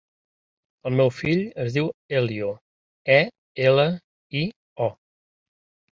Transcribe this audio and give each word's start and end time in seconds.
El 0.89 0.95
meu 1.01 1.11
fill 1.17 1.43
es 1.65 1.75
diu 1.75 1.91
Elio: 2.21 2.49
e, 3.19 3.21
ela, 3.69 3.87
i, 4.41 4.43
o. 4.89 4.89